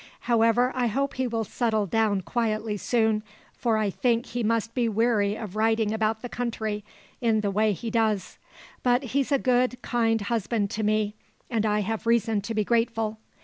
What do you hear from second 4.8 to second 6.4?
weary of riding about the